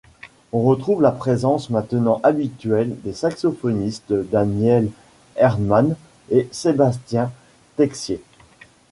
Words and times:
On 0.51 0.63
retrouve 0.63 1.03
la 1.03 1.11
présence 1.11 1.69
maintenant 1.69 2.21
habituelle 2.23 2.99
des 3.03 3.13
saxophonistes 3.13 4.11
Daniel 4.31 4.89
Erdmann 5.35 5.95
et 6.31 6.49
Sébastien 6.51 7.31
Texier. 7.77 8.19